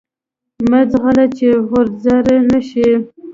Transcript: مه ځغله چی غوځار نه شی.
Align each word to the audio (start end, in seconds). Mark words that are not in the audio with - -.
مه 0.69 0.81
ځغله 0.91 1.25
چی 1.35 1.47
غوځار 1.67 2.25
نه 2.49 2.59
شی. 2.67 2.89